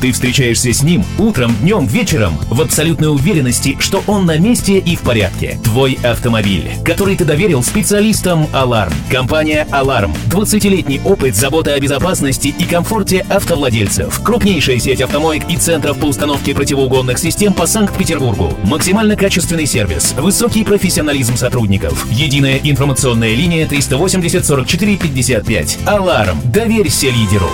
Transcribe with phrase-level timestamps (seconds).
[0.00, 4.96] Ты встречаешься с ним утром, днем, вечером в абсолютной уверенности, что он на месте и
[4.96, 5.58] в порядке.
[5.64, 8.92] Твой автомобиль, который ты доверил специалистам «Аларм».
[9.10, 10.14] Компания «Аларм».
[10.30, 14.20] 20-летний опыт, забота о безопасности и комфорте автовладельцев.
[14.22, 18.54] Крупнейшая сеть автомоек и центров по установке противоугонных систем по Санкт-Петербургу.
[18.64, 22.06] Максимально качественный сервис, высокий профессионализм сотрудников.
[22.10, 25.78] Единая информационная линия 380 44 55.
[25.86, 26.40] «Аларм».
[26.44, 27.50] Доверься лидеру.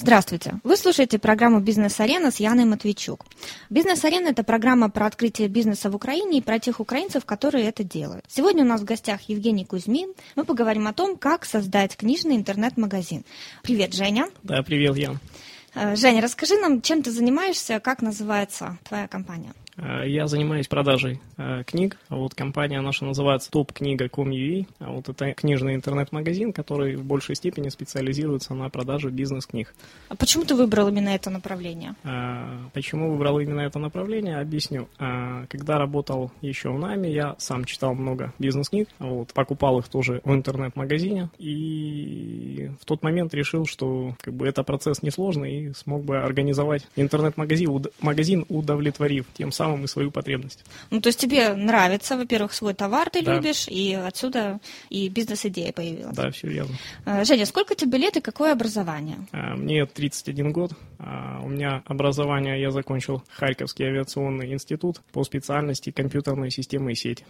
[0.00, 0.54] Здравствуйте!
[0.62, 3.24] Вы слушаете программу «Бизнес-арена» с Яной Матвейчук.
[3.68, 8.24] «Бизнес-арена»– это программа про открытие бизнеса в Украине и про тех украинцев, которые это делают.
[8.28, 10.14] Сегодня у нас в гостях Евгений Кузьмин.
[10.36, 13.24] Мы поговорим о том, как создать книжный интернет-магазин.
[13.62, 14.28] Привет, Женя.
[14.44, 15.18] Да, привет, Ян.
[15.74, 19.52] Э, Женя, расскажи нам, чем ты занимаешься, как называется твоя компания?
[19.78, 21.96] Э, я занимаюсь продажей э, книг.
[22.08, 24.66] Вот компания наша называется topkniga.com.ua.
[24.80, 29.74] А вот это книжный интернет-магазин, который в большей степени специализируется на продаже бизнес-книг.
[30.08, 31.94] А почему ты выбрал именно это направление?
[32.04, 34.88] Э, почему выбрал именно это направление, объясню.
[35.48, 40.32] Когда работал еще в НАМИ, я сам читал много бизнес-книг, вот, покупал их тоже в
[40.32, 46.18] интернет-магазине, и в тот момент решил, что как бы, это процесс несложный, и смог бы
[46.18, 50.64] организовать интернет-магазин, уд- магазин, удовлетворив тем самым и свою потребность.
[50.90, 53.34] Ну, то есть тебе нравится, во-первых, свой товар ты Да.
[53.34, 54.60] любишь, и отсюда
[54.90, 56.16] и бизнес-идея появилась.
[56.16, 56.74] Да, все верно.
[57.04, 59.18] Э, Женя, сколько тебе лет и какое образование?
[59.32, 60.72] А, Мне 31 год.
[60.98, 67.24] А, У меня образование, я закончил Харьковский авиационный институт по специальности компьютерные системы и сети.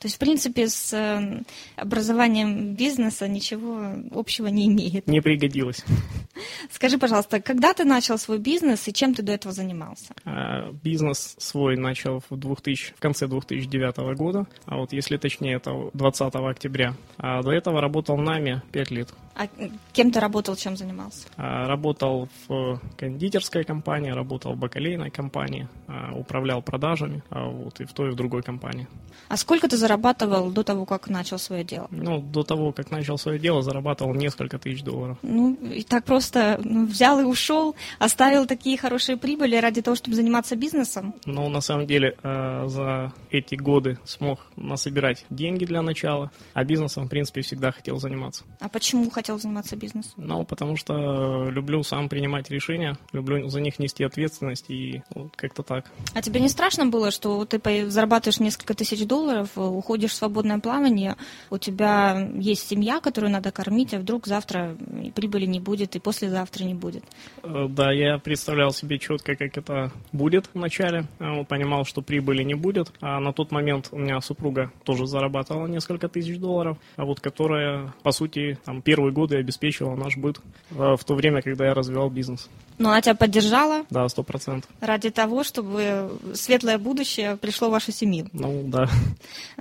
[0.00, 1.42] То есть, в принципе, с э,
[1.76, 5.06] образованием бизнеса ничего общего не имеет.
[5.06, 5.84] Не пригодилось.
[6.70, 10.14] Скажи, пожалуйста, когда ты начал свой бизнес и чем ты до этого занимался?
[10.24, 15.90] А, Бизнес свой начал в, 2000, в конце 2009 года, а вот если точнее, это
[15.92, 16.94] 20 октября.
[17.18, 19.08] А до этого работал НАМИ 5 лет.
[19.34, 19.48] А
[19.92, 21.28] кем ты работал, чем занимался?
[21.36, 27.92] А, Работал в кондитерской компании, работал в бакалейной компании, а, управлял продажами, вот и в
[27.92, 28.86] той, и в другой компании.
[29.28, 31.88] А сколько ты зарабатывал до того, как начал свое дело?
[31.90, 35.18] Ну, до того, как начал свое дело, зарабатывал несколько тысяч долларов.
[35.22, 40.14] Ну, и так просто ну, взял и ушел, оставил такие хорошие прибыли ради того, чтобы
[40.16, 41.14] заниматься бизнесом?
[41.26, 47.06] Но на самом деле э, за эти годы смог насобирать деньги для начала, а бизнесом,
[47.06, 48.44] в принципе, всегда хотел заниматься.
[48.60, 50.14] А почему хотел заниматься бизнесом?
[50.16, 55.62] Ну, потому что люблю сам принимать решения, люблю за них нести ответственность и вот как-то
[55.62, 55.90] так.
[56.14, 59.50] А тебе не страшно было, что ты зарабатываешь несколько тысяч долларов,
[59.80, 61.16] уходишь в свободное плавание,
[61.50, 64.76] у тебя есть семья, которую надо кормить, а вдруг завтра
[65.14, 67.02] прибыли не будет, и послезавтра не будет?
[67.42, 71.04] Э, Да, я представлял себе четко, как это будет вначале.
[71.18, 72.92] Э, Понимал, что прибыли не будет.
[73.00, 77.92] А на тот момент у меня супруга тоже зарабатывала несколько тысяч долларов, а вот которая,
[78.02, 82.10] по сути, там, первые годы обеспечивала наш быт э, в то время, когда я развивал
[82.10, 82.48] бизнес.
[82.78, 84.70] Но она тебя поддержала Да, сто процентов.
[84.80, 88.26] ради того, чтобы светлое будущее пришло в вашу семью.
[88.32, 88.88] Ну, да.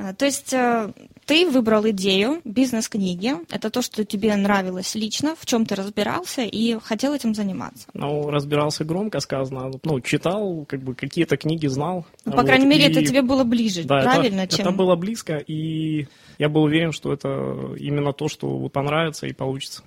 [0.10, 0.92] Э, То есть э,
[1.26, 3.34] ты выбрал идею бизнес-книги.
[3.52, 7.88] Это то, что тебе нравилось лично, в чем ты разбирался и хотел этим заниматься.
[7.94, 9.72] Ну, разбирался громко сказано.
[9.84, 12.06] Ну, читал, как бы какие-то книги знал.
[12.26, 14.76] Ну, по Вот, крайней мере, и- это тебе было ближе, Да, это- правильно, это, чем...
[14.76, 19.84] было близко, и я был уверен, что это именно то, что понравится и получится.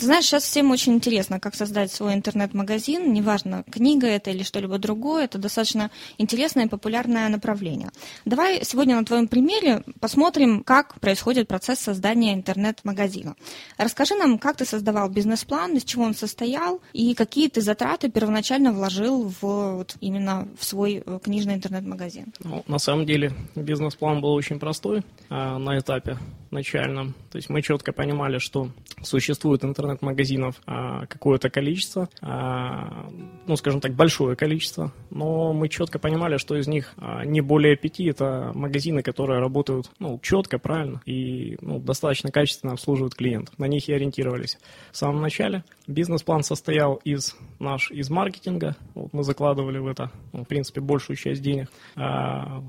[0.00, 3.12] Ты знаешь, сейчас всем очень интересно, как создать свой интернет-магазин.
[3.12, 7.90] Неважно, книга это или что-либо другое, это достаточно интересное и популярное направление.
[8.24, 13.36] Давай сегодня на твоем примере посмотрим, как происходит процесс создания интернет-магазина.
[13.76, 18.72] Расскажи нам, как ты создавал бизнес-план, из чего он состоял, и какие ты затраты первоначально
[18.72, 22.32] вложил в, вот, именно в свой э, книжный интернет-магазин.
[22.42, 26.16] Ну, на самом деле бизнес-план был очень простой а, на этапе
[26.50, 27.14] начальном.
[27.30, 28.70] То есть мы четко понимали, что
[29.02, 33.08] существует интернет-магазинов а, какое-то количество, а,
[33.46, 37.76] ну, скажем так, большое количество, но мы четко понимали, что из них а, не более
[37.76, 43.58] пяти это магазины, которые работают ну, четко, правильно и ну, достаточно качественно обслуживают клиентов.
[43.58, 44.58] На них и ориентировались.
[44.92, 50.44] В самом начале бизнес-план состоял из наш из маркетинга, вот мы закладывали в это, ну,
[50.44, 51.68] в принципе, большую часть денег,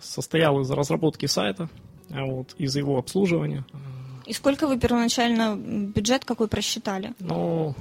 [0.02, 1.70] состоял из разработки сайта,
[2.10, 3.66] вот, из его обслуживания.
[4.26, 7.14] И сколько вы первоначально бюджет какой просчитали?
[7.20, 7.76] Ну,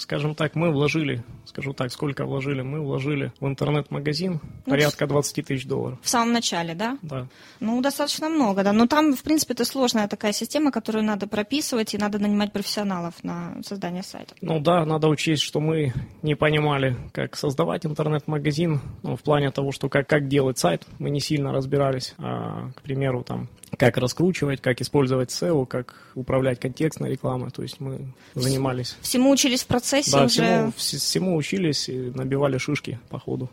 [0.00, 2.62] скажем так, мы вложили, скажу так, сколько вложили?
[2.62, 5.98] Мы вложили в интернет-магазин порядка 20 тысяч долларов.
[6.02, 6.98] В самом начале, да?
[7.02, 7.26] Да.
[7.60, 8.72] Ну, достаточно много, да.
[8.72, 13.22] Но там, в принципе, это сложная такая система, которую надо прописывать, и надо нанимать профессионалов
[13.22, 14.34] на создание сайта.
[14.40, 19.72] Ну да, надо учесть, что мы не понимали, как создавать интернет-магазин, ну, в плане того,
[19.72, 22.14] что как, как делать сайт, мы не сильно разбирались.
[22.18, 27.80] А, к примеру, там, как раскручивать, как использовать SEO, как управлять контекстной рекламой, то есть
[27.80, 28.96] мы занимались.
[29.00, 30.72] Всему учились в процессе, да, уже...
[30.76, 33.48] Всему, всему учились и набивали шишки по ходу.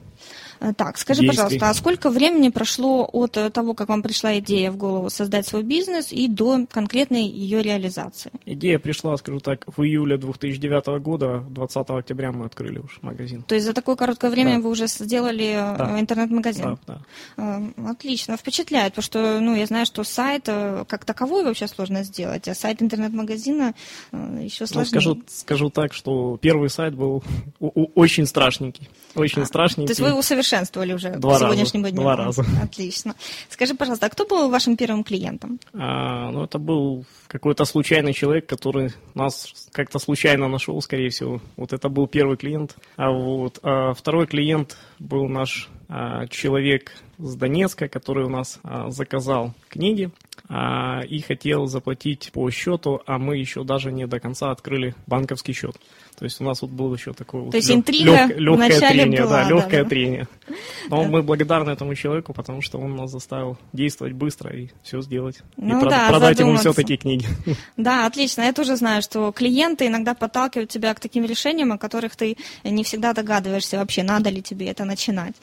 [0.59, 1.38] Э, так, скажи, действий.
[1.44, 5.45] пожалуйста, а сколько времени прошло от э, того, как вам пришла идея в голову создать
[5.48, 8.31] свой бизнес и до конкретной ее реализации?
[8.45, 13.44] Идея пришла, скажу так, в июле 2009 года, 20 октября мы открыли уж магазин.
[13.44, 14.62] То есть за такое короткое время Да.
[14.62, 16.00] вы уже сделали э, Да.
[16.00, 16.77] интернет-магазин?
[16.88, 17.01] Да,
[17.38, 17.62] да.
[17.89, 22.56] Отлично, впечатляет, потому что, ну, я знаю, что сайт как таковой вообще сложно сделать, а
[22.56, 23.74] сайт интернет-магазина
[24.12, 24.86] еще Ну, сложнее.
[24.86, 27.24] скажу, скажу так, что первый сайт был
[27.59, 28.89] очень страшненький.
[29.15, 29.88] Очень А, страшненький.
[29.88, 31.45] То есть вы усовершенствовали уже Два к раза.
[31.45, 32.01] сегодняшнему дню?
[32.01, 32.45] Два раза.
[32.63, 33.15] Отлично.
[33.49, 35.59] Скажи, пожалуйста, а кто был вашим первым клиентом?
[35.73, 41.41] А, ну, это был какой-то случайный человек, который нас как-то случайно нашел, скорее всего.
[41.55, 42.75] Вот это был первый клиент.
[42.95, 48.89] А вот а второй клиент был наш а, человек с Донецка, который у нас а,
[48.89, 50.11] заказал книги
[50.50, 55.54] а, и хотел заплатить по счету, а мы еще даже не до конца открыли банковский
[55.54, 55.75] счет.
[56.18, 58.80] То есть у нас вот был еще такой вот То есть лег- интрига лег- легкое
[58.80, 59.89] трение, была, да, да, легкое да.
[59.89, 60.28] трение.
[60.89, 65.42] Но мы благодарны этому человеку, потому что он нас заставил действовать быстро и все сделать.
[65.57, 66.72] Ну и да, продать ему задуматься.
[66.72, 67.28] все-таки книги.
[67.78, 68.42] Да, отлично.
[68.42, 72.83] Я тоже знаю, что клиенты иногда подталкивают тебя к таким решениям, о которых ты не
[72.83, 75.36] всегда догадываешься вообще, надо ли тебе это начинать.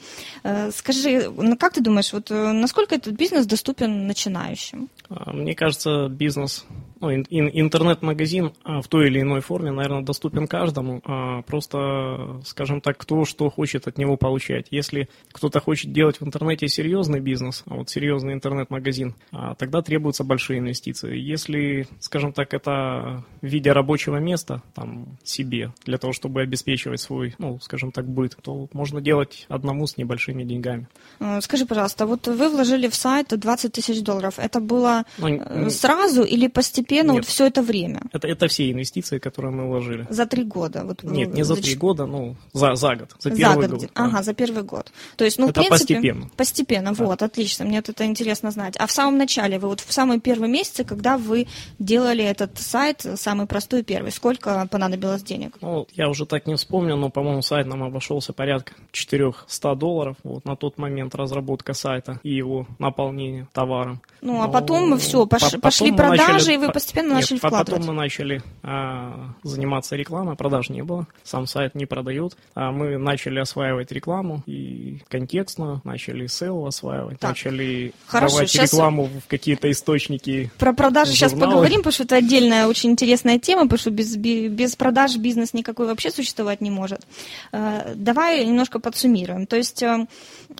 [0.43, 4.84] Э, Скажи, ну как ты думаешь, вот э, насколько этот бизнес доступен начинающим?
[5.09, 6.65] А, Мне кажется, бизнес,
[6.99, 11.01] ну, ин- ин- интернет-магазин а, в той или иной форме, наверное, доступен каждому.
[11.05, 14.67] А, Просто, скажем так, кто что хочет от него получать.
[14.71, 19.15] Если кто-то хочет делать в интернете серьезный бизнес, а вот серьезный интернет-магазин,
[19.57, 21.17] тогда требуются большие инвестиции.
[21.17, 27.35] Если, скажем так, это в виде рабочего места, там, себе, для того, чтобы обеспечивать свой,
[27.37, 30.87] ну, скажем так, быт, то можно делать одному с небольшими деньгами.
[31.19, 34.35] Э, Скажи, пожалуйста, вот вы вложили в сайт 20 тысяч долларов.
[34.37, 37.15] Это было Ну, э, сразу или постепенно Нет.
[37.15, 38.01] вот все это время?
[38.11, 40.05] Это, это все инвестиции, которые мы вложили.
[40.09, 40.83] За три года?
[40.85, 43.67] Вот, Нет, вы- не за за три года, ну, за, за год, за За первый
[43.67, 43.79] год.
[43.81, 43.89] год.
[43.93, 44.23] Ага, да.
[44.23, 44.91] за первый год.
[45.17, 46.29] То есть, ну, Это в принципе, постепенно.
[46.37, 47.05] Постепенно, Да.
[47.05, 47.65] вот, отлично.
[47.65, 48.75] Мне вот это интересно знать.
[48.77, 51.47] А в самом начале, вы вот в самые первые месяцы, когда вы
[51.79, 55.57] делали этот сайт, самый простой первый, сколько понадобилось денег?
[55.61, 60.15] Ну, я уже так не вспомню, но, по-моему, сайт нам обошелся порядка 400 долларов.
[60.23, 64.01] Вот на тот момент разработка сайта и его наполнение товаром.
[64.21, 67.15] Ну, а Ну, потом все, по- потом пошли мы продажи, начали- и вы постепенно Нет,
[67.15, 67.67] начали вкладывать.
[67.69, 72.35] Потом мы начали а, заниматься рекламой, продаж не было, сам сайт не продает.
[72.53, 79.05] А мы начали осваивать рекламу и контекстную, начали SEO осваивать, Так, начали хорошо, давать рекламу
[79.05, 81.53] в какие-то источники Про продажи сейчас журналы.
[81.53, 85.87] поговорим, потому что это отдельная очень интересная тема, потому что без, без продаж бизнес никакой
[85.87, 87.07] вообще существовать не может.
[87.53, 89.47] Э, Давай немножко подсуммируем.
[89.47, 90.05] То есть э,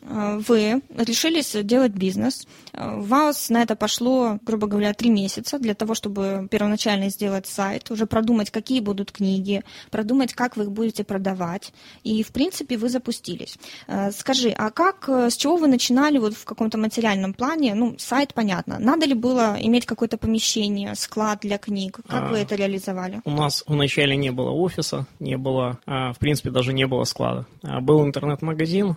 [0.01, 5.73] вы решились делать бизнес, Э, у вас на это пошло, грубо говоря, три месяца для
[5.73, 11.03] того, чтобы первоначально сделать сайт, уже продумать, какие будут книги, продумать, как вы их будете
[11.03, 11.73] продавать,
[12.03, 13.57] и, в принципе, вы запустились.
[13.87, 17.75] Э, Скажи, а как, э, с чего вы начинали вот в каком-то материальном плане?
[17.75, 18.77] Ну, сайт, понятно.
[18.79, 21.99] Надо ли было иметь какое-то помещение, склад для книг?
[22.07, 22.27] Как А.
[22.29, 23.21] вы это реализовали?
[23.25, 27.45] У нас вначале не было офиса, не было, а, в принципе, даже не было склада.
[27.63, 28.95] А, Был интернет-магазин,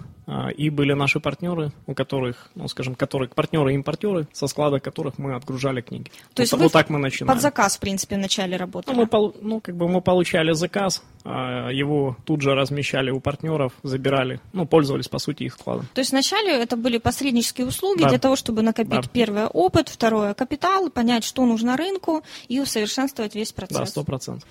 [0.56, 5.16] и были наши партнеры, у которых, ну, скажем, которые партнеры и импортеры, со склада которых
[5.18, 6.10] мы отгружали книги.
[6.34, 7.32] То есть вот, вы вот так мы начинали.
[7.34, 8.94] Под заказ, в принципе, вначале Ну, работали?
[8.96, 13.72] мы, пол- ну, как бы мы получали заказ, а, его тут же размещали у партнеров,
[13.82, 15.86] забирали, ну, пользовались, по сути, их складом.
[15.94, 18.10] То есть вначале это были посреднические услуги Да.
[18.10, 19.10] для того, чтобы накопить Да.
[19.12, 23.78] первое опыт, второе капитал, понять, что нужно рынку и усовершенствовать весь процесс.
[23.78, 24.48] Да, сто процентов.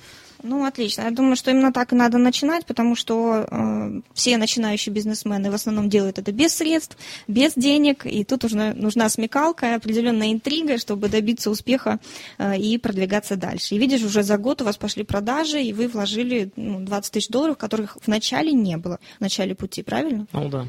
[0.47, 1.01] Ну, отлично.
[1.01, 5.53] Я думаю, что именно так и надо начинать, потому что э, все начинающие бизнесмены в
[5.53, 11.09] основном делают это без средств, без денег, и тут нужна, нужна смекалка, определенная интрига, чтобы
[11.09, 11.99] добиться успеха
[12.37, 13.75] э, и продвигаться дальше.
[13.75, 17.27] И видишь, уже за год у вас пошли продажи, и вы вложили ну, 20 тысяч
[17.27, 20.27] долларов, которых в начале не было, в начале пути, правильно?
[20.31, 20.65] Ну, да.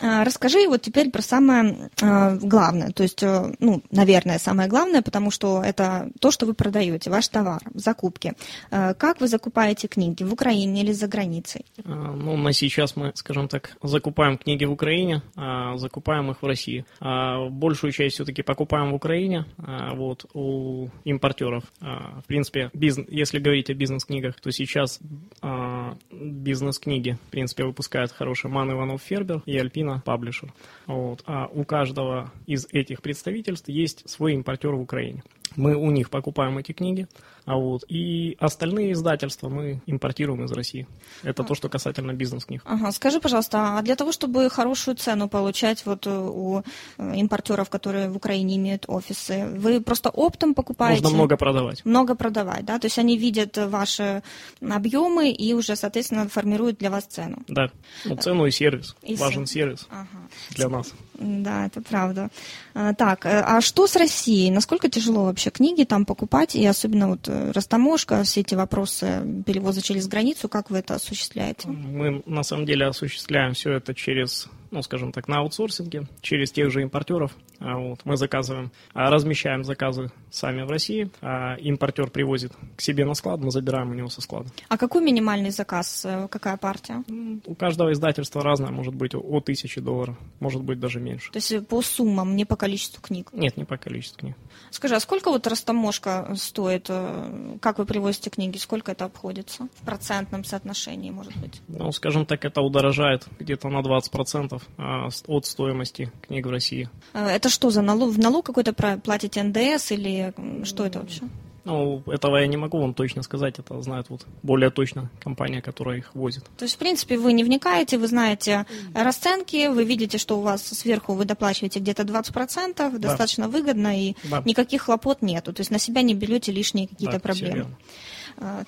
[0.00, 5.02] А, Расскажи вот теперь про самое э, главное, то есть, э, ну, наверное, самое главное,
[5.02, 8.34] потому что это то, что вы продаете, ваш товар, закупки.
[8.70, 11.66] Э, Как вы закупаете книги, в Украине или за границей?
[11.84, 16.46] А, Ну, на сейчас мы, скажем так, закупаем книги в Украине, а закупаем их в
[16.46, 16.84] России.
[17.00, 21.64] А большую часть все-таки покупаем в Украине, а вот, у импортеров.
[21.80, 25.00] А, В принципе, бизнес, если говорить о бизнес-книгах, то сейчас
[25.42, 30.52] а, бизнес-книги, в принципе, выпускают хорошие Ман Иванов Фербер и Альпина Паблишер.
[30.86, 31.22] Вот.
[31.26, 35.22] А у каждого из этих представительств есть свой импортер в Украине.
[35.56, 37.08] Мы у них покупаем эти книги,
[37.44, 40.86] а вот и остальные издательства мы импортируем из России.
[41.22, 42.62] Это то, что касательно бизнес-книг.
[42.64, 46.62] Ага, скажи, пожалуйста, а для того, чтобы хорошую цену получать вот э, у
[46.98, 51.02] э, импортеров, которые в Украине имеют офисы, вы просто оптом покупаете?
[51.02, 51.84] Нужно много продавать.
[51.84, 52.78] Много продавать, да?
[52.78, 54.22] То есть они видят ваши
[54.60, 57.38] объемы и уже, соответственно, формируют для вас цену.
[57.48, 57.70] Да,
[58.04, 58.96] ну, цену и сервис.
[59.02, 60.06] И Важен сервис ага.
[60.50, 60.92] для нас.
[61.20, 62.30] Да, это правда.
[62.74, 64.50] А, так, э, а что с Россией?
[64.50, 66.54] Насколько тяжело вообще книги там покупать?
[66.54, 71.68] И особенно вот растаможка, все эти вопросы перевоза через границу, как вы это осуществляете?
[71.68, 76.70] Мы на самом деле осуществляем все это через ну, скажем так, на аутсорсинге через тех
[76.70, 77.32] же импортеров.
[77.58, 83.04] А вот, мы заказываем, а, размещаем заказы сами в России, а импортер привозит к себе
[83.04, 84.48] на склад, мы забираем у него со склада.
[84.68, 87.02] А какой минимальный заказ, э, какая партия?
[87.44, 91.32] У каждого издательства разное, может быть от тысячи долларов, может быть даже меньше.
[91.32, 93.30] То есть по суммам, не по количеству книг?
[93.32, 94.36] Нет, не по количеству книг.
[94.70, 99.84] Скажи, а сколько вот растаможка стоит, э, как вы привозите книги, сколько это обходится в
[99.84, 101.60] процентном соотношении, может быть?
[101.68, 106.88] Ну, скажем так, это удорожает где-то на 20% процентов от стоимости книг в России.
[107.12, 108.10] А, это что за налог?
[108.10, 110.32] В налог какой-то платите НДС или
[110.64, 111.22] что это вообще?
[111.62, 115.98] Ну, этого я не могу вам точно сказать, это знает вот более точно компания, которая
[115.98, 116.44] их возит.
[116.56, 118.64] То есть, в принципе, вы не вникаете, вы знаете
[118.94, 122.90] расценки, вы видите, что у вас сверху вы доплачиваете где-то 20%, да.
[122.90, 124.42] достаточно выгодно, и да.
[124.46, 127.66] никаких хлопот нету, то есть на себя не берете лишние какие-то да, проблемы.
[127.66, 127.76] А,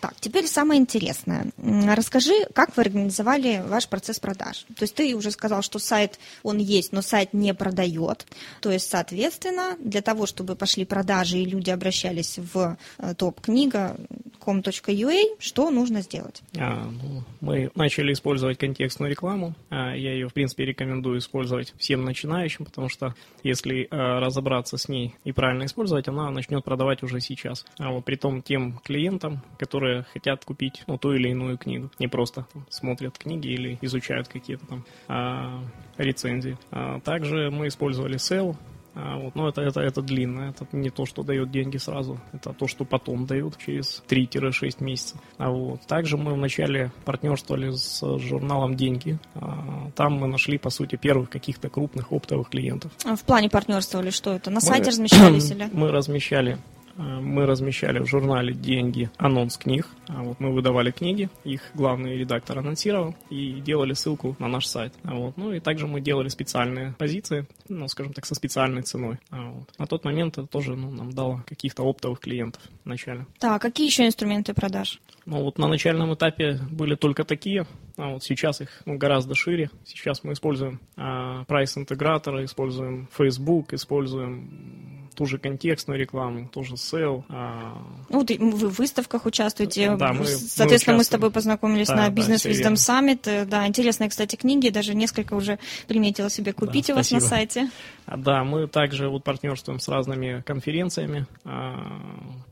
[0.00, 1.46] так, теперь самое интересное.
[1.56, 4.66] Расскажи, как вы организовали ваш процесс продаж?
[4.76, 8.26] То есть ты уже сказал, что сайт, он есть, но сайт не продает.
[8.60, 13.96] То есть, соответственно, для того, чтобы пошли продажи и люди обращались в э, топ-книга
[14.44, 16.42] com.ua, что нужно сделать?
[16.58, 19.54] А, ну, мы начали использовать контекстную рекламу.
[19.70, 24.88] А, я ее, в принципе, рекомендую использовать всем начинающим, потому что если а, разобраться с
[24.88, 27.64] ней и правильно использовать, она начнет продавать уже сейчас.
[27.78, 31.88] А вот при том тем клиентам, которые хотят купить ну, ту или иную книгу.
[32.00, 35.62] Не просто там, смотрят книги или изучают какие-то там а,
[35.99, 36.59] рецензии.
[36.73, 38.57] А также мы использовали SEO,
[38.95, 42.52] а, вот, но это, это, это длинно, это не то, что дает деньги сразу, это
[42.52, 45.19] то, что потом дают через 3-6 месяцев.
[45.38, 45.81] А вот.
[45.87, 49.19] Также мы вначале партнерствовали с журналом «Деньги».
[49.35, 52.90] А, там мы нашли, по сути, первых каких-то крупных оптовых клиентов.
[53.04, 54.50] А в плане партнерствовали что это?
[54.50, 55.71] На мы, сайте размещались или?
[55.73, 56.59] Мы размещали
[56.96, 59.87] мы размещали в журнале «Деньги» анонс книг.
[60.08, 64.92] А вот мы выдавали книги, их главный редактор анонсировал и делали ссылку на наш сайт.
[65.04, 65.37] А вот.
[65.37, 69.18] Ну и также мы делали специальные позиции, ну, скажем так, со специальной ценой.
[69.30, 69.70] А вот.
[69.78, 73.26] На тот момент это тоже ну, нам дало каких-то оптовых клиентов вначале.
[73.38, 75.00] Так, какие еще инструменты продаж?
[75.25, 79.70] Ну вот на начальном этапе были только такие, а вот сейчас их ну, гораздо шире.
[79.84, 84.81] Сейчас мы используем а, прайс-интеграторы, используем Facebook, используем
[85.14, 87.25] ту же контекстную рекламу, тоже SEO.
[87.28, 87.83] А...
[88.09, 89.97] Ну, вы в выставках участвуете.
[89.97, 93.45] Да, мы, Соответственно, мы, мы с тобой познакомились да, на Business да, Wisdom Summit.
[93.47, 94.69] Да, интересные, кстати, книги.
[94.71, 97.23] Даже несколько уже приметила себе купить да, у вас спасибо.
[97.23, 97.71] на сайте.
[98.07, 102.00] А, да, мы также вот партнерствуем с разными конференциями, а,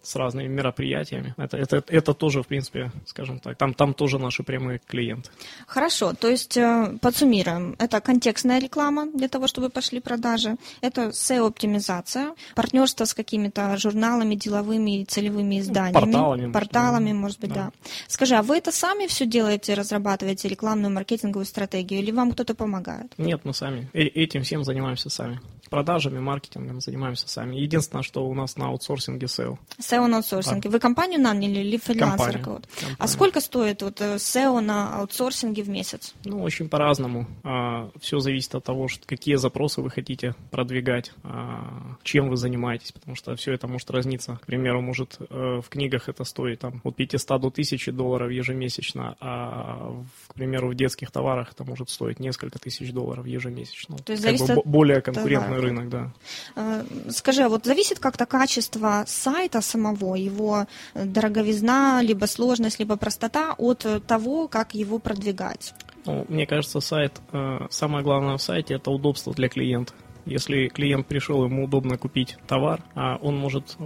[0.02, 1.34] с разными мероприятиями.
[1.36, 5.30] Это, это, это тоже, в принципе, скажем так, там, там тоже наши прямые клиенты.
[5.66, 7.76] Хорошо, то есть э, подсуммируем.
[7.78, 10.56] Это контекстная реклама для того, чтобы пошли продажи.
[10.80, 15.94] Это SEO-оптимизация, партнерство с какими-то журналами, деловыми и целевыми изданиями.
[15.94, 16.52] Порталами.
[16.52, 17.64] Порталами, может быть, да.
[17.66, 17.72] да.
[18.08, 23.12] Скажи, а вы это сами все делаете, разрабатываете рекламную маркетинговую стратегию, или вам кто-то помогает?
[23.18, 23.88] Нет, мы сами.
[23.92, 27.56] Э этим всем занимаемся сами продажами, маркетингом занимаемся сами.
[27.56, 29.56] Единственное, что у нас на аутсорсинге SEO.
[29.78, 30.68] SEO на аутсорсинге.
[30.68, 30.70] Да.
[30.70, 32.68] Вы компанию наняли или фрилансера кого-то?
[32.98, 36.14] А сколько стоит вот SEO э, на аутсорсинге в месяц?
[36.24, 37.26] Ну, очень по-разному.
[37.44, 43.14] А, все зависит от того, какие запросы вы хотите продвигать, а, чем вы занимаетесь, потому
[43.14, 44.38] что все это может разниться.
[44.42, 49.16] К примеру, может э, в книгах это стоит там, от 500 до 1000 долларов ежемесячно,
[49.20, 53.98] а, к примеру, в детских товарах это может стоить несколько тысяч долларов ежемесячно.
[53.98, 56.12] То есть зависит от более конкурентный рынок, да.
[56.56, 63.54] Э, скажи, а вот зависит как-то качество сайта самого, его дороговизна, либо сложность, либо простота
[63.58, 65.74] от того, как его продвигать?
[66.06, 69.92] Ну, мне кажется, сайт, э, самое главное в сайте– это удобство для клиента.
[70.26, 73.76] Если клиент пришел, ему удобно купить товар, а он может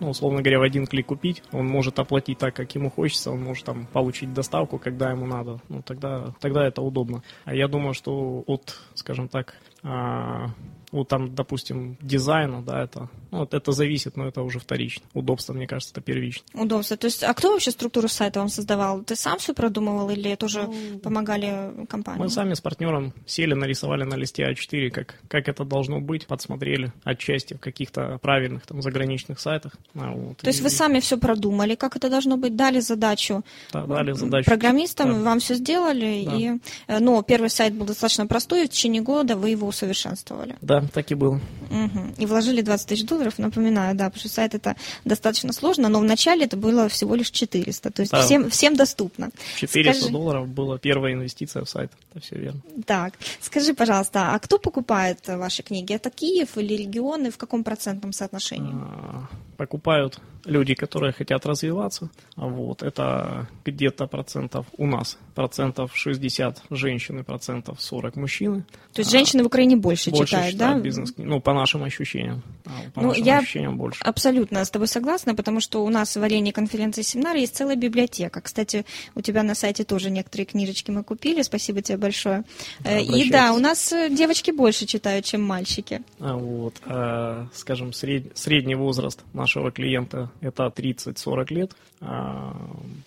[0.00, 3.42] ну, условно говоря, в один клик купить, он может оплатить так, как ему хочется, он
[3.42, 7.22] может там получить доставку, когда ему надо, ну, тогда, тогда это удобно.
[7.44, 10.50] А я думаю, что от, скажем так, а,
[10.92, 15.04] вот там, допустим, дизайна, да, это, ну, вот это зависит, но это уже вторично.
[15.14, 16.44] Удобство, мне кажется, это первично.
[16.54, 16.96] Удобство.
[16.96, 19.02] То есть, а кто вообще структуру сайта вам создавал?
[19.02, 22.20] Ты сам все продумывал или тоже ну, помогали компании?
[22.20, 26.92] Мы сами с партнером сели, нарисовали на листе А4, как, как это должно быть, подсмотрели
[27.04, 29.74] отчасти в каких-то правильных там заграничных сайтах.
[29.94, 33.44] А, вот, То и, есть вы сами все продумали, как это должно быть, дали задачу,
[33.72, 35.18] да, дали задачу программистам, да.
[35.20, 36.36] вам все сделали, да.
[36.36, 36.50] и,
[36.88, 40.56] э, но первый сайт был достаточно простой, и в течение года вы его усовершенствовали.
[40.60, 41.40] Да, так и было.
[41.70, 42.14] Угу.
[42.18, 46.44] И вложили 20 тысяч долларов, напоминаю, да, потому что сайт это достаточно сложно, но вначале
[46.44, 48.22] это было всего лишь 400, то есть да.
[48.22, 49.30] всем, всем доступно.
[49.56, 50.12] 400 Скажи...
[50.12, 52.60] долларов была первая инвестиция в сайт, это все верно.
[52.86, 55.92] Так, скажи, пожалуйста, а кто покупает ваши книги?
[55.92, 58.72] Это Киев или регионы, в каком процентном соотношении?
[58.72, 62.10] А, покупают люди, которые хотят развиваться.
[62.36, 68.64] Вот, это где-то процентов у нас, процентов 60 женщины, процентов 40 мужчины.
[68.92, 70.84] То есть женщины в Украине больше, больше читают, читают да?
[70.84, 72.42] бизнес Ну, по нашим ощущениям.
[72.64, 74.02] А, по ну, нашим я ощущениям больше.
[74.02, 78.40] абсолютно с тобой согласна, потому что у нас в Олене конференции семинар есть целая библиотека.
[78.40, 82.44] Кстати, у тебя на сайте тоже некоторые книжечки мы купили, спасибо тебе большое.
[82.80, 86.02] Да, э, И да, у нас э, девочки больше читают, чем мальчики.
[86.18, 88.36] А, вот, а, скажем, сред...
[88.36, 91.72] средний возраст нашего клиента это 30-40 лет.
[92.00, 92.56] А,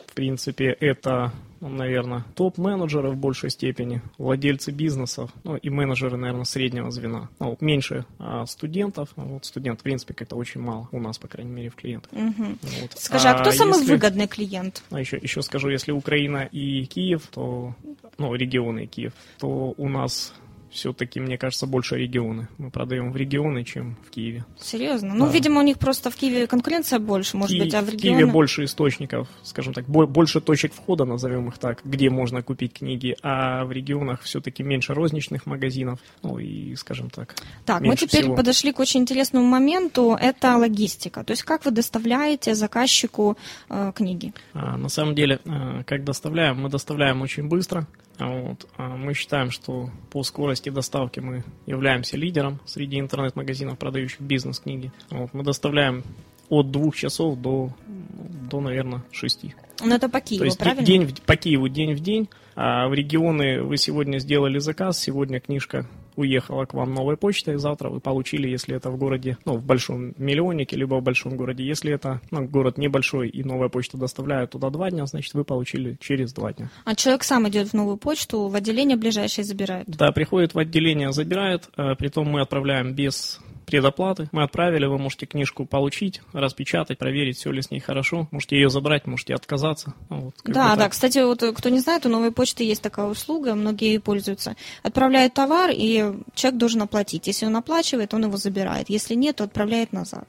[0.08, 6.46] в принципе, это, ну, наверное, топ-менеджеры в большей степени, владельцы бизнесов, ну и менеджеры, наверное,
[6.46, 7.30] среднего звена.
[7.40, 9.10] Ну, вот меньше а, студентов.
[9.16, 12.12] А вот студент, в принципе, это очень мало у нас, по крайней мере, в клиентах.
[12.12, 12.58] Угу.
[12.82, 12.92] Вот.
[12.96, 14.84] Скажи, а, а кто самый если, выгодный клиент?
[14.92, 17.76] А еще, еще скажу, если Украина и Киев, то,
[18.18, 20.34] ну, регионы и Киев, то у нас
[20.74, 22.48] все-таки, мне кажется, больше регионы.
[22.58, 24.46] Мы продаем в регионы, чем в Киеве.
[24.60, 25.14] Серьезно?
[25.14, 25.32] Ну, да.
[25.32, 28.00] Видимо, у них просто в Киеве конкуренция больше, может Ки- быть, а в регионах...
[28.00, 32.74] В Киеве больше источников, скажем так, больше точек входа, назовем их так, где можно купить
[32.74, 38.22] книги, а в регионах все-таки меньше розничных магазинов, ну и, скажем так, Так, мы теперь
[38.24, 38.36] всего.
[38.36, 41.24] подошли к очень интересному моменту, это логистика.
[41.24, 43.38] То есть как вы доставляете заказчику
[43.70, 44.34] э, книги?
[44.54, 46.62] А, на самом деле, э, как доставляем?
[46.62, 47.88] Мы доставляем очень быстро.
[48.20, 48.68] Вот.
[48.78, 54.92] А мы считаем, что по скорости доставки мы являемся лидером среди интернет-магазинов, продающих бизнес-книги.
[55.10, 55.34] Вот.
[55.34, 56.04] Мы доставляем
[56.50, 59.56] от двух часов до, до наверное, шести.
[59.84, 60.86] Но это по Киеву, То есть правильно?
[60.86, 62.30] День, по Киеву день в день.
[62.56, 67.90] А в регионы вы сегодня сделали заказ, сегодня книжка уехала к вам новой почтой, завтра
[67.90, 71.66] вы получили, если это в городе, ну, в большом миллионнике, либо в большом городе.
[71.66, 75.98] Если это ну, город небольшой и новая почта доставляет туда два дня, значит, вы получили
[76.00, 76.70] через два дня.
[76.86, 79.88] А человек сам идет в новую почту, в отделение ближайшее забирает?
[79.88, 84.30] Да, приходит в отделение, забирает, а, притом мы отправляем без предоплаты.
[84.32, 88.28] Мы отправили, вы можете книжку получить, распечатать, проверить, все ли с ней хорошо.
[88.32, 89.94] Можете ее забрать, можете отказаться.
[90.10, 90.90] Ну, вот, да, да.
[90.90, 94.56] Кстати, вот кто не знает, у новой почты есть такая услуга, многие ей пользуются.
[94.84, 97.28] Отправляют товар, и человек должен оплатить.
[97.28, 98.90] Если он оплачивает, он его забирает.
[98.90, 100.28] Если нет, то отправляет назад.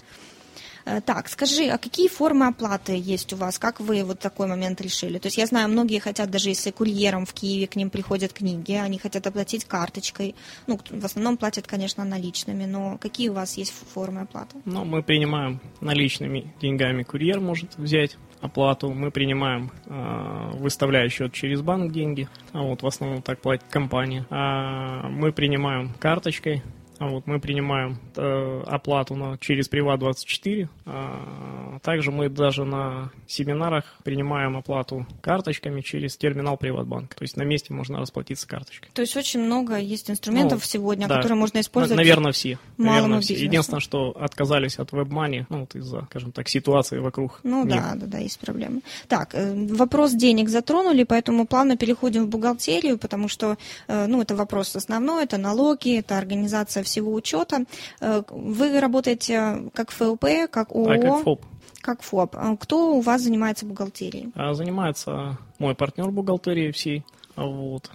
[0.85, 3.59] Э, так, скажи, а какие формы оплаты есть у вас?
[3.59, 5.19] Как вы вот такой момент решили?
[5.19, 8.73] То есть я знаю, многие хотят, даже если курьером в Киеве к ним приходят книги,
[8.73, 10.35] они хотят оплатить карточкой.
[10.67, 14.57] Ну, в основном платят, конечно, наличными, но какие у вас есть формы оплаты?
[14.65, 21.63] Ну, мы принимаем наличными деньгами, курьер может взять оплату, мы принимаем, э, выставляя счет через
[21.63, 24.27] банк деньги, а вот в основном так платит компания.
[24.29, 26.63] А мы принимаем карточкой,
[27.01, 30.69] вот мы принимаем э, оплату на, через Приват24.
[30.87, 37.15] А, также мы даже на семинарах принимаем оплату карточками через терминал Приватбанк.
[37.15, 38.91] То есть на месте можно расплатиться карточкой.
[38.95, 41.17] То есть очень много есть инструментов ну, сегодня, да.
[41.17, 41.97] которые можно использовать.
[41.97, 42.59] Наверное, все.
[42.79, 43.35] Наверное, все.
[43.35, 47.41] Единственное, что отказались от WebMoney, ну, вот из-за, скажем так, ситуации вокруг.
[47.43, 47.75] Ну них.
[47.75, 48.83] да, да, да, есть проблемы.
[49.09, 53.57] Так, э, вопрос денег затронули, поэтому плавно переходим в бухгалтерию, потому что,
[53.89, 57.65] э, ну, это вопрос основной, это налоги, это организация всего учета.
[58.01, 60.91] Э, вы работаете как ФОП, как ООО?
[60.91, 61.45] А, как ФОП.
[61.81, 62.37] Как ФОП.
[62.37, 64.31] А кто у вас занимается бухгалтерией?
[64.35, 67.05] А, занимается мой партнер бухгалтерии всей.
[67.37, 67.91] Вот.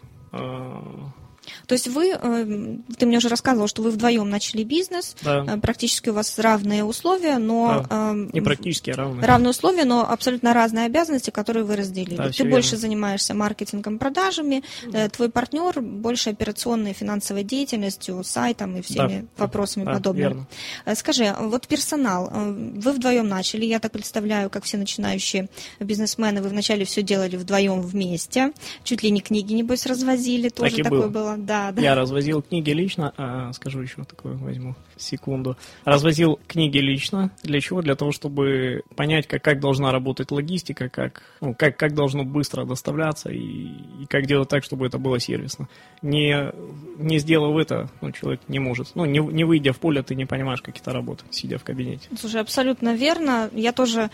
[1.68, 5.46] То есть вы, э, ты мне уже рассказывал, что вы вдвоем начали бизнес, да.
[5.48, 7.86] Э, практически у вас равные условия, но...
[7.90, 8.14] Да.
[8.14, 9.26] Не практически, а равные.
[9.26, 12.16] Равные условия, но абсолютно разные обязанности, которые вы разделили.
[12.16, 12.82] Да, ты больше верно.
[12.82, 15.10] занимаешься маркетингом, продажами, да.
[15.10, 19.44] твой партнер больше операционной финансовой деятельностью, сайтом и всеми да.
[19.44, 20.46] вопросами да, подобными.
[20.86, 20.96] Верно.
[20.96, 26.86] Скажи, вот персонал, вы вдвоем начали, я так представляю, как все начинающие бизнесмены, вы вначале
[26.86, 31.36] все делали вдвоем вместе, чуть ли не книги, небось, развозили, тоже так такое было.
[31.36, 31.39] было.
[31.46, 31.82] Да, да.
[31.82, 35.58] Я развозил книги лично, а скажу еще такое возьму секунду.
[35.86, 37.32] Развозил книги лично.
[37.44, 37.82] Для чего?
[37.82, 42.66] Для того, чтобы понять, как, как должна работать логистика, как, ну, как, как должно быстро
[42.66, 43.68] доставляться и,
[44.02, 45.68] и как делать так, чтобы это было сервисно.
[46.02, 46.52] Не,
[46.98, 48.92] не сделав это, ну, человек не может.
[48.96, 52.10] Ну, не, не выйдя в поле, ты не понимаешь, как это работает, сидя в кабинете.
[52.18, 53.50] Слушай, абсолютно верно.
[53.54, 54.10] Я тоже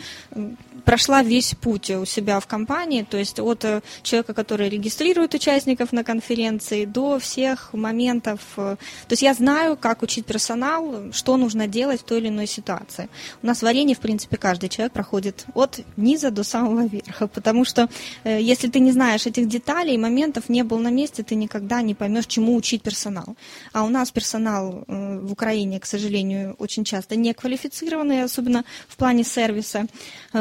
[0.83, 5.91] прошла весь путь у себя в компании, то есть от э, человека, который регистрирует участников
[5.91, 8.39] на конференции, до всех моментов.
[8.57, 8.75] Э,
[9.07, 10.74] то есть я знаю, как учить персонал,
[11.11, 13.09] что нужно делать в той или иной ситуации.
[13.43, 17.65] У нас в арене, в принципе, каждый человек проходит от низа до самого верха, потому
[17.65, 17.89] что
[18.23, 21.95] э, если ты не знаешь этих деталей, моментов, не был на месте, ты никогда не
[21.95, 23.35] поймешь, чему учить персонал.
[23.73, 29.23] А у нас персонал в Украине, к сожалению, очень часто не квалифицированный, особенно в плане
[29.23, 29.87] сервиса.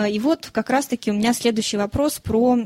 [0.09, 2.59] И вот как раз-таки у меня следующий вопрос про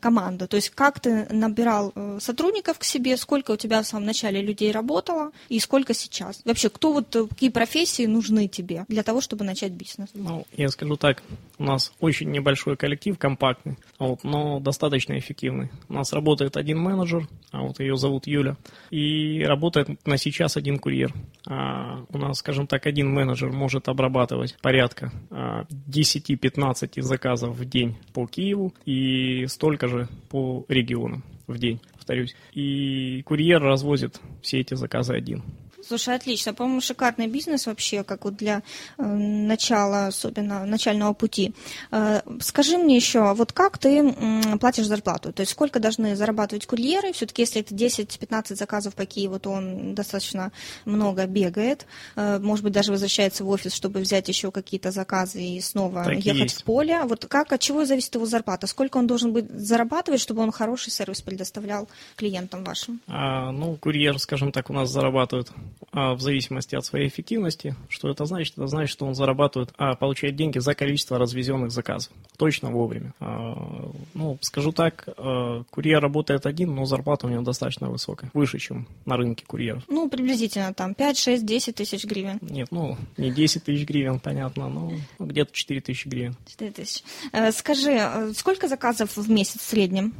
[0.00, 0.46] команду.
[0.46, 4.40] То есть как ты набирал э, сотрудников к себе, сколько у тебя в самом начале
[4.40, 6.40] людей работало и сколько сейчас?
[6.44, 10.10] Вообще, кто вот, какие профессии нужны тебе для того, чтобы начать бизнес?
[10.14, 11.22] Ну, я скажу так,
[11.58, 15.70] у нас очень небольшой коллектив, компактный, вот, но достаточно эффективный.
[15.88, 18.56] У нас работает один менеджер, а вот ее зовут Юля,
[18.90, 21.12] и работает на сейчас один курьер.
[21.46, 27.96] А у нас, скажем так, один менеджер может обрабатывать порядка 10-15 а, заказов в день
[28.12, 32.34] по Киеву и столько же по регионам в день, повторюсь.
[32.52, 35.42] И курьер развозит все эти заказы один.
[35.86, 36.54] Слушай, отлично.
[36.54, 38.62] По-моему, шикарный бизнес вообще, как вот для
[38.98, 41.54] э, начала, особенно начального пути.
[41.92, 45.32] Э, скажи мне еще, вот как ты э, платишь зарплату?
[45.32, 47.12] То есть сколько должны зарабатывать курьеры?
[47.12, 50.50] Все-таки если это 10-15 заказов по Киеву, то он достаточно
[50.84, 51.86] много бегает.
[52.16, 56.14] Э, может быть, даже возвращается в офис, чтобы взять еще какие-то заказы и снова так
[56.14, 56.62] ехать есть.
[56.62, 57.00] в поле.
[57.04, 58.66] Вот как, от чего зависит его зарплата?
[58.66, 63.00] Сколько он должен быть зарабатывать, чтобы он хороший сервис предоставлял клиентам вашим?
[63.06, 67.74] А, ну, курьер, скажем так, у нас зарабатывает а, в зависимости от своей эффективности.
[67.88, 68.54] Что это значит?
[68.58, 72.12] Это значит, что он зарабатывает, а, получает деньги за количество развезенных заказов.
[72.36, 73.14] Точно вовремя.
[73.20, 78.30] А, ну, скажу так, а, курьер работает один, но зарплата у него достаточно высокая.
[78.34, 79.84] Выше, чем на рынке курьеров.
[79.88, 82.38] Ну, приблизительно там 5, 6, 10 тысяч гривен.
[82.42, 86.36] Нет, ну, не 10 тысяч гривен, понятно, но где-то 4 тысячи гривен.
[86.46, 87.04] 4 тысячи.
[87.32, 90.14] Э, скажи, э, сколько заказов в месяц в среднем?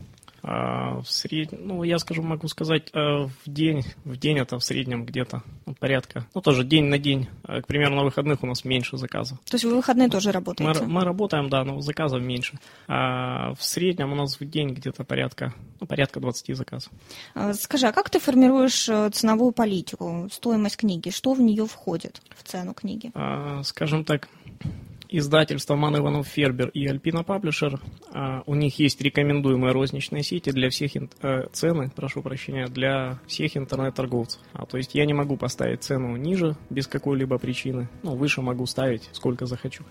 [0.49, 4.65] А в среднем, ну, я скажу, могу сказать, э, в день, в день это в
[4.65, 7.27] среднем где-то ну, порядка, ну, тоже день на день.
[7.49, 9.41] Э, к примеру, на выходных у нас меньше заказов.
[9.41, 10.83] То есть вы в выходные тоже работаете?
[10.83, 12.61] Мы, мы работаем, да, но заказов меньше.
[12.87, 16.93] А в среднем у нас в день где-то порядка, ну, порядка 20 заказов.
[17.35, 21.11] А, скажи, а как ты формируешь э, ценовую политику, стоимость книги?
[21.11, 23.11] Что в нее входит, в цену книги?
[23.15, 24.29] А, скажем так,
[25.09, 27.81] издательства Ман Иванов Фербер и Альпина Паблишер.
[28.13, 33.57] А, у них есть рекомендуемые розничные сети для всех э, цены, прошу прощения, для всех
[33.57, 34.41] интернет-торговцев.
[34.53, 38.67] А, то есть я не могу поставить цену ниже без какой-либо причины, ну, выше могу
[38.67, 39.85] ставить сколько захочу.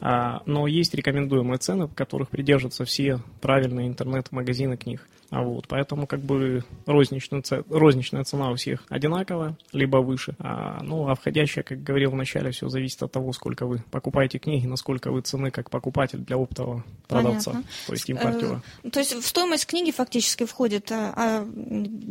[0.00, 5.06] А, но есть рекомендуемые цены, которых придерживаются все правильные интернет-магазины книг.
[5.30, 10.34] А вот, поэтому как бы розничная, розничная цена у всех одинаковая, либо выше.
[10.40, 14.66] А, ну, а входящая, как говорил вначале, все зависит от того, сколько вы покупаете книги,
[14.66, 17.70] насколько вы цены как покупатель для оптового продавца, Понятно.
[17.86, 18.62] то есть импортера.
[18.82, 21.48] Э, то есть в стоимость книги фактически входит а, а,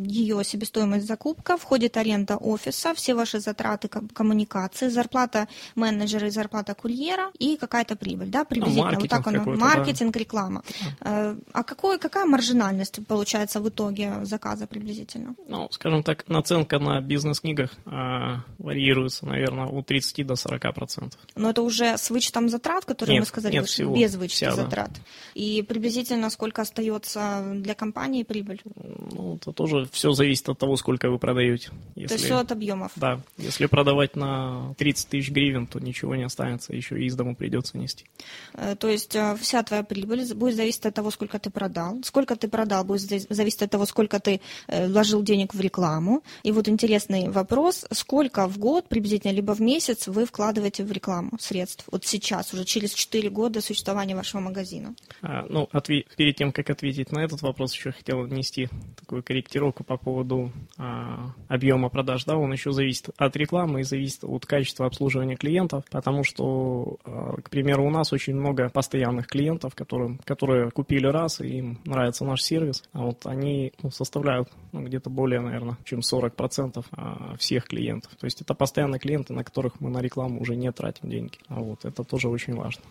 [0.05, 7.31] ее себестоимость закупка, входит аренда офиса, все ваши затраты коммуникации, зарплата менеджера и зарплата курьера
[7.37, 8.91] и какая-то прибыль, да, приблизительно.
[8.91, 9.43] Ну, вот так оно.
[9.43, 10.19] Маркетинг, да.
[10.19, 10.63] реклама.
[11.01, 11.35] Да.
[11.51, 15.35] А какой, какая маржинальность получается в итоге заказа приблизительно?
[15.47, 21.19] Ну, скажем так, наценка на бизнес-книгах а, варьируется, наверное, от 30 до 40 процентов.
[21.35, 24.63] Но это уже с вычетом затрат, которые нет, мы сказали, нет, всего, без вычета вся,
[24.63, 24.91] затрат.
[24.93, 24.99] Да.
[25.33, 28.61] И приблизительно сколько остается для компании прибыль?
[29.11, 31.71] Ну, это тоже все зависит от того, сколько вы продаете.
[31.95, 32.91] Если, то есть все от объемов?
[32.95, 33.19] Да.
[33.37, 37.77] Если продавать на 30 тысяч гривен, то ничего не останется, еще и из дому придется
[37.77, 38.05] нести.
[38.53, 42.01] Э, то есть э, вся твоя прибыль будет зависеть от того, сколько ты продал.
[42.03, 46.23] Сколько ты продал, будет зависит от того, сколько ты э, вложил денег в рекламу.
[46.43, 51.31] И вот интересный вопрос, сколько в год приблизительно, либо в месяц вы вкладываете в рекламу
[51.39, 51.85] средств?
[51.91, 54.95] Вот сейчас, уже через 4 года существования вашего магазина.
[55.21, 59.83] А, ну, отве- перед тем, как ответить на этот вопрос, еще хотел внести такую корректировку
[59.83, 62.25] по поводу а, объема продаж.
[62.25, 67.41] Да, он еще зависит от рекламы и зависит от качества обслуживания клиентов, потому что, а,
[67.41, 72.25] к примеру, у нас очень много постоянных клиентов, которые, которые купили раз, и им нравится
[72.25, 77.65] наш сервис, а вот они ну, составляют ну, где-то более, наверное, чем 40% а, всех
[77.65, 78.11] клиентов.
[78.15, 81.37] То есть это постоянные клиенты, на которых мы на рекламу уже не тратим деньги.
[81.47, 82.83] А вот это тоже очень важно.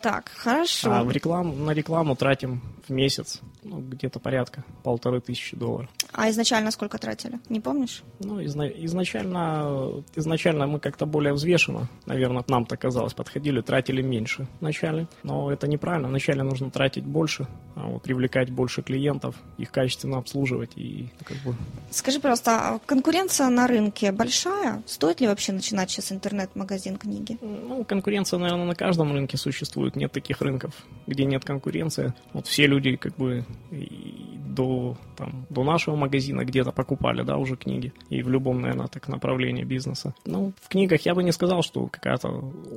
[0.00, 0.92] Так, хорошо.
[0.92, 5.90] А в рекламу, на рекламу тратим в месяц ну, где-то порядка полторы тысячи долларов.
[6.12, 7.40] А изначально сколько тратили?
[7.48, 8.02] Не помнишь?
[8.20, 14.46] Ну, изна- изначально, изначально мы как-то более взвешенно, наверное, нам так казалось, подходили, тратили меньше
[14.60, 15.08] вначале.
[15.22, 16.08] Но это неправильно.
[16.08, 21.54] Вначале нужно тратить больше, а вот, привлекать больше клиентов, их качественно обслуживать и как бы...
[21.90, 24.82] Скажи, пожалуйста, а конкуренция на рынке большая?
[24.86, 27.38] Стоит ли вообще начинать сейчас интернет-магазин книги?
[27.40, 29.71] Ну, конкуренция, наверное, на каждом рынке существует.
[29.76, 30.74] Нет таких рынков,
[31.06, 32.14] где нет конкуренции.
[32.32, 33.44] Вот все люди как бы
[34.54, 37.92] до, там, до нашего магазина где-то покупали, да, уже книги.
[38.10, 40.14] И в любом, наверное, так направлении бизнеса.
[40.24, 42.28] Ну, в книгах я бы не сказал, что какая-то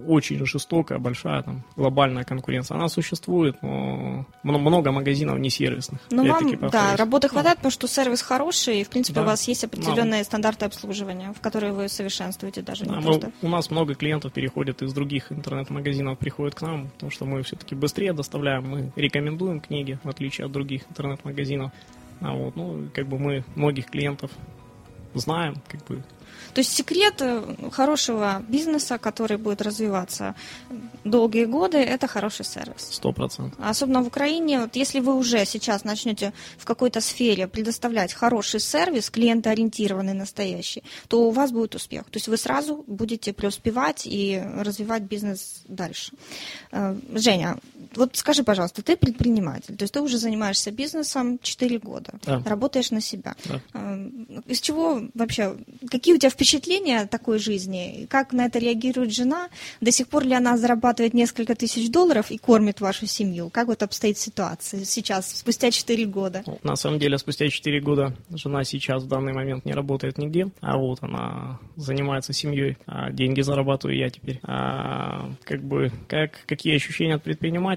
[0.08, 2.78] очень жестокая, большая, там, глобальная конкуренция.
[2.78, 6.02] Она существует, но много магазинов не сервисных.
[6.10, 9.24] Ну, вам, да, работы хватает, потому что сервис хороший, и, в принципе, да.
[9.24, 10.24] у вас есть определенные нам...
[10.24, 12.86] стандарты обслуживания, в которые вы совершенствуете даже.
[12.86, 13.32] Да, мы, просто...
[13.42, 17.76] У нас много клиентов переходят из других интернет-магазинов, приходят к нам, потому что мы все-таки
[17.76, 21.65] быстрее доставляем, мы рекомендуем книги, в отличие от других интернет-магазинов.
[22.22, 24.32] А вот, ну, как бы мы многих клиентов
[25.14, 26.04] знаем, как бы
[26.54, 30.36] то есть секрет э, хорошего бизнеса, который будет развиваться
[31.04, 32.88] долгие годы, это хороший сервис.
[32.92, 33.60] Сто процентов.
[33.60, 39.10] Особенно в Украине, вот если вы уже сейчас начнете в какой-то сфере предоставлять хороший сервис,
[39.10, 42.06] клиентоориентированный, настоящий, то у вас будет успех.
[42.06, 46.14] То есть вы сразу будете преуспевать и развивать бизнес дальше.
[46.72, 47.58] Э, Женя,
[47.98, 52.42] вот скажи, пожалуйста, ты предприниматель, то есть ты уже занимаешься бизнесом 4 года, да.
[52.46, 53.36] работаешь на себя.
[53.46, 53.62] Да.
[53.74, 54.10] Э,
[54.48, 55.56] из чего вообще,
[55.90, 58.08] какие у тебя впечатления от такой жизни?
[58.10, 59.50] Как на это реагирует жена?
[59.82, 63.50] До сих пор ли она зарабатывает несколько тысяч долларов и кормит вашу семью?
[63.50, 66.44] Как вот обстоит ситуация сейчас, спустя 4 года?
[66.46, 70.50] Ну, на самом деле, спустя 4 года жена сейчас в данный момент не работает нигде,
[70.62, 74.40] а вот она занимается семьей, а деньги зарабатываю я теперь.
[74.44, 77.24] А, как бы, как, какие ощущения от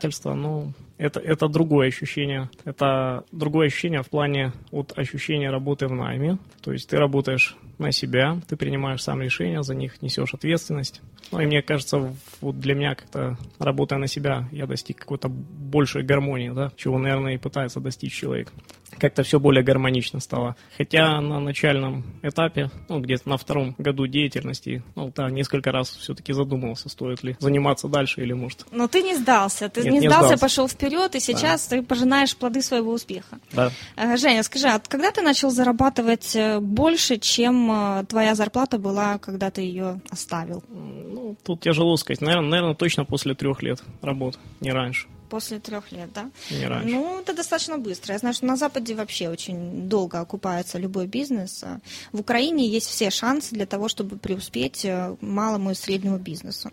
[0.09, 0.35] предпринимательства?
[0.35, 2.51] Ну, это, это другое ощущение.
[2.64, 6.38] Это другое ощущение в плане от ощущения работы в найме.
[6.62, 11.01] То есть ты работаешь на себя, ты принимаешь сам решения, за них несешь ответственность.
[11.31, 16.03] Ну и мне кажется, вот для меня как-то работая на себя, я достиг какой-то большей
[16.03, 18.53] гармонии, да, чего, наверное, и пытается достичь человек.
[18.99, 20.57] Как-то все более гармонично стало.
[20.77, 26.33] Хотя на начальном этапе, ну, где-то на втором году деятельности, ну, да, несколько раз все-таки
[26.33, 28.67] задумывался, стоит ли заниматься дальше или может.
[28.71, 31.77] Но ты не сдался, ты Нет, не, не сдался, сдался, пошел вперед, и сейчас да.
[31.77, 33.39] ты пожинаешь плоды своего успеха.
[33.53, 33.71] Да.
[33.97, 39.19] Э, Женя, скажи, а когда ты начал зарабатывать э, больше, чем э, твоя зарплата была,
[39.19, 40.63] когда ты ее оставил?
[40.69, 42.21] Ну, тут тяжело сказать.
[42.21, 45.07] Наверное, наверное точно после трех лет работы, не раньше.
[45.29, 46.31] После трех лет, да?
[46.51, 46.88] Не раньше.
[46.95, 48.12] Ну, это достаточно быстро.
[48.12, 51.64] Я знаю, что на Западе вообще очень долго окупается любой бизнес.
[52.12, 56.71] В Украине есть все шансы для того, чтобы преуспеть э, малому и среднему бизнесу.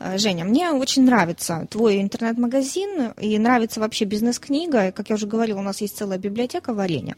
[0.00, 4.92] Э, Женя, мне очень нравится твой интернет-магазин и нравится вообще бизнес-книга.
[4.92, 7.16] Как я уже говорила, у нас есть целая библиотека варенья.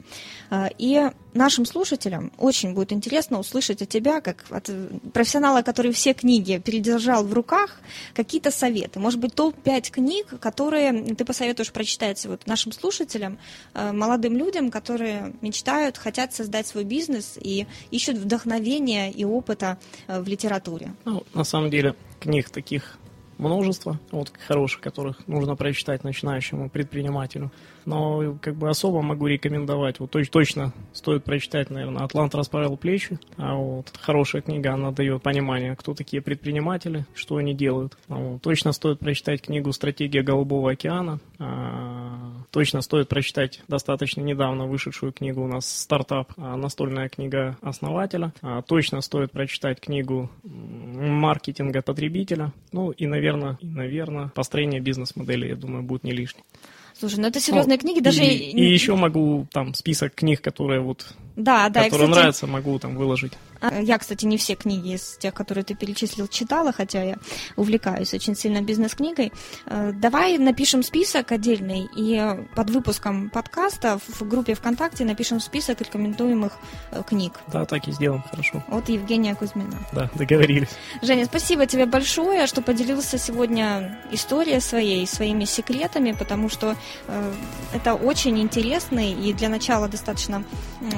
[0.51, 4.69] Э, и нашим слушателям очень будет интересно услышать от тебя, как от
[5.13, 7.81] профессионала, который все книги передержал в руках,
[8.15, 8.99] какие-то советы.
[8.99, 13.39] Может быть, топ-5 книг, которые ты посоветуешь прочитать вот нашим слушателям,
[13.75, 20.27] э, молодым людям, которые мечтают, хотят создать свой бизнес и ищут вдохновения и опыта в
[20.27, 20.95] литературе.
[21.05, 22.99] Ну, на самом деле, книг таких
[23.39, 27.51] множество, вот хороших, которых нужно прочитать начинающему предпринимателю
[27.85, 30.01] но как бы особо могу рекомендовать.
[30.01, 33.19] Вот точ, точно стоит прочитать, наверное, «Атлант расправил плечи».
[33.37, 37.97] А вот хорошая книга, она дает понимание, кто такие предприниматели, что они делают.
[38.09, 41.21] А вот, точно стоит прочитать книгу «Стратегия Голубого океана».
[41.39, 48.33] А, точно стоит прочитать достаточно недавно вышедшую книгу у нас «Стартап», а, настольная книга основателя.
[48.43, 50.31] А, точно стоит прочитать книгу
[51.03, 52.53] маркетинга потребителя.
[52.73, 56.45] Ну и, наверное, и, наверное, построение бизнес-модели, я думаю, будет не лишним.
[56.99, 58.23] Слушай, ну это серьезные ну, книги, даже...
[58.23, 61.15] И, и еще могу там список книг, которые вот...
[61.37, 62.11] Да, да, которые кстати...
[62.11, 63.33] нравятся, могу там выложить.
[63.63, 67.19] А, я, кстати, не все книги из тех, которые ты перечислил, читала, хотя я
[67.57, 69.33] увлекаюсь очень сильно бизнес-книгой.
[69.67, 72.21] Э, давай напишем список отдельный, и
[72.57, 76.53] под выпуском подкаста в группе ВКонтакте напишем список рекомендуемых
[76.91, 77.35] э, книг.
[77.53, 78.65] Да, так и сделаем, хорошо.
[78.69, 79.79] От Евгения Кузьмина.
[79.93, 80.71] Да, договорились.
[81.01, 87.33] Женя, спасибо тебе большое, что поделился сегодня историей своей, своими секретами, потому что э,
[87.73, 90.43] это очень интересный и для начала достаточно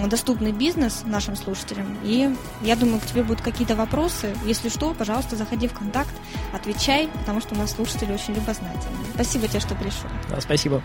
[0.08, 1.98] доступный бизнес нашим слушателям.
[2.04, 4.34] И я думаю, к тебе будут какие-то вопросы.
[4.44, 6.14] Если что, пожалуйста, заходи в контакт,
[6.52, 9.06] отвечай, потому что у нас слушатели очень любознательные.
[9.14, 10.08] Спасибо тебе, что пришел.
[10.30, 10.82] Да, спасибо.